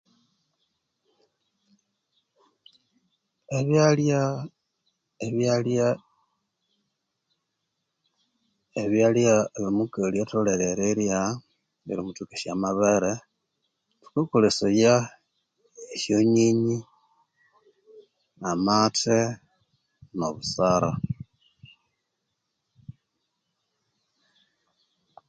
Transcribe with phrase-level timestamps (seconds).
[3.59, 4.21] Ebyalya
[5.27, 5.87] ebyalya
[8.83, 11.19] ebyalya ebyo omukali atholere erirya
[11.91, 13.13] erimuthokesya amabere
[14.01, 14.95] thukakolesaya
[15.93, 16.77] esya nyinyi,
[18.51, 19.21] amathe
[20.17, 20.91] no busara